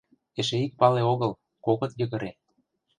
Эше 0.39 0.57
ик 0.65 0.73
пале 0.79 1.01
огыл— 1.13 1.31
кокыт 1.65 1.91
йыгыре. 1.99 2.31